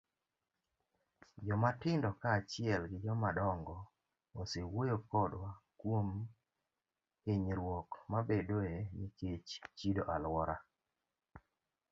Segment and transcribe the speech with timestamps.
[1.45, 3.77] Jomatindo kaachiel gi jomadongo
[4.39, 6.07] osewuoyo kodwa kuom
[7.25, 10.55] hinyruok mabedoe nikech chido alwora.